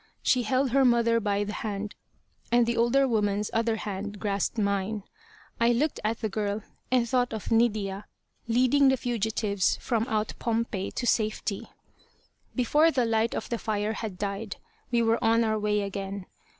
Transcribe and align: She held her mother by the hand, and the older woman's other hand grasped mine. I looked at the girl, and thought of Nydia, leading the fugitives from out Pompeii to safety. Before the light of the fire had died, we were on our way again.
She 0.23 0.41
held 0.41 0.71
her 0.71 0.83
mother 0.83 1.19
by 1.19 1.43
the 1.43 1.53
hand, 1.53 1.93
and 2.51 2.65
the 2.65 2.75
older 2.75 3.07
woman's 3.07 3.51
other 3.53 3.75
hand 3.75 4.19
grasped 4.19 4.57
mine. 4.57 5.03
I 5.59 5.73
looked 5.73 5.99
at 6.03 6.21
the 6.21 6.27
girl, 6.27 6.63
and 6.91 7.07
thought 7.07 7.33
of 7.33 7.51
Nydia, 7.51 8.05
leading 8.47 8.87
the 8.89 8.97
fugitives 8.97 9.77
from 9.79 10.07
out 10.07 10.33
Pompeii 10.39 10.89
to 10.93 11.05
safety. 11.05 11.69
Before 12.55 12.89
the 12.89 13.05
light 13.05 13.35
of 13.35 13.49
the 13.49 13.59
fire 13.59 13.93
had 13.93 14.17
died, 14.17 14.55
we 14.89 15.03
were 15.03 15.23
on 15.23 15.43
our 15.43 15.59
way 15.59 15.81
again. 15.81 16.25